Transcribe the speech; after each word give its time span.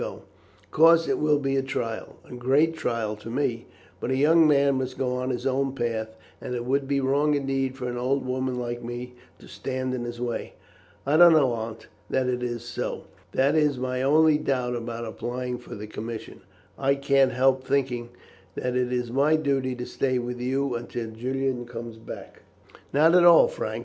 Of 0.01 0.23
course 0.71 1.07
it 1.07 1.19
will 1.19 1.37
be 1.37 1.55
a 1.57 1.61
trial, 1.61 2.15
a 2.27 2.33
great 2.33 2.73
trial 2.75 3.15
to 3.17 3.29
me; 3.29 3.67
but 3.99 4.09
a 4.09 4.15
young 4.15 4.47
man 4.47 4.79
must 4.79 4.97
go 4.97 5.13
on 5.17 5.29
his 5.29 5.45
own 5.45 5.75
path, 5.75 6.15
and 6.41 6.55
it 6.55 6.65
would 6.65 6.87
be 6.87 6.99
wrong 6.99 7.35
indeed 7.35 7.77
for 7.77 7.87
an 7.87 7.97
old 7.99 8.25
woman 8.25 8.55
like 8.55 8.83
me 8.83 9.13
to 9.37 9.47
stand 9.47 9.93
in 9.93 10.03
his 10.05 10.19
way." 10.19 10.53
"I 11.05 11.17
don't 11.17 11.33
know, 11.33 11.51
Aunt, 11.53 11.85
that 12.09 12.27
it 12.27 12.41
is 12.41 12.63
so. 12.63 13.03
That 13.33 13.53
is 13.53 13.77
my 13.77 14.01
only 14.01 14.39
doubt 14.39 14.75
about 14.75 15.05
applying 15.05 15.59
for 15.59 15.75
the 15.75 15.85
commission. 15.85 16.41
I 16.79 16.95
can't 16.95 17.33
help 17.33 17.63
thinking 17.63 18.09
that 18.55 18.75
it 18.75 18.91
is 18.91 19.11
my 19.11 19.35
duty 19.35 19.75
to 19.75 19.85
stay 19.85 20.17
with 20.17 20.39
you 20.41 20.73
until 20.73 21.11
Julian 21.11 21.65
comes 21.67 21.97
back." 21.97 22.41
"Not 22.91 23.13
at 23.13 23.23
all, 23.23 23.47
Frank. 23.47 23.79